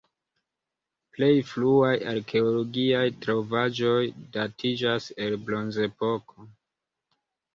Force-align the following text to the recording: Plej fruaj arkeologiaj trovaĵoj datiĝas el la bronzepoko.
Plej 1.17 1.27
fruaj 1.49 1.91
arkeologiaj 2.13 3.03
trovaĵoj 3.25 4.01
datiĝas 4.37 5.09
el 5.27 5.35
la 5.37 5.41
bronzepoko. 5.51 6.49